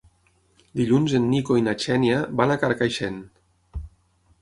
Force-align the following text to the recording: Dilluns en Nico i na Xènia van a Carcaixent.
Dilluns 0.81 1.13
en 1.19 1.27
Nico 1.35 1.59
i 1.61 1.65
na 1.67 1.77
Xènia 1.85 2.25
van 2.43 2.55
a 2.55 2.59
Carcaixent. 2.65 3.25